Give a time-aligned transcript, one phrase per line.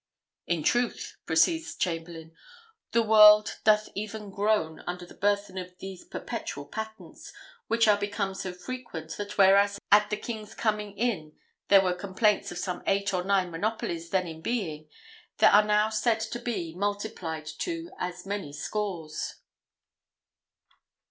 [0.47, 2.35] "]"In truth," proceeds Chamberlain,
[2.91, 7.31] "the world doth even groan under the burthen of these perpetual patents,
[7.67, 11.37] which are become so frequent, that whereas at the king's coming in
[11.67, 14.89] there were complaints of some eight or nine monopolies then in being,
[15.37, 19.35] they are now said to be multiplied to as many scores."